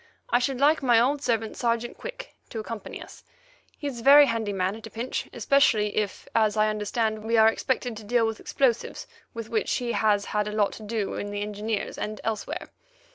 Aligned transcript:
I 0.31 0.39
should 0.39 0.59
like 0.59 0.81
my 0.81 0.99
old 0.99 1.21
servant, 1.21 1.55
Sergeant 1.55 1.95
Quick, 1.95 2.33
to 2.49 2.57
accompany 2.59 2.99
us. 3.03 3.23
He's 3.77 3.99
a 3.99 4.03
very 4.03 4.25
handy 4.25 4.51
man 4.51 4.75
at 4.75 4.87
a 4.87 4.89
pinch, 4.89 5.29
especially 5.31 5.95
if, 5.95 6.27
as 6.33 6.57
I 6.57 6.69
understand, 6.69 7.23
we 7.23 7.37
are 7.37 7.47
expected 7.49 7.95
to 7.97 8.03
deal 8.03 8.25
with 8.25 8.39
explosives 8.39 9.05
with 9.35 9.49
which 9.49 9.73
he 9.73 9.91
has 9.91 10.25
had 10.25 10.47
a 10.47 10.51
lot 10.53 10.71
to 10.73 10.81
do 10.83 11.13
in 11.13 11.29
the 11.29 11.43
Engineers 11.43 11.99
and 11.99 12.19
elsewhere. 12.23 12.69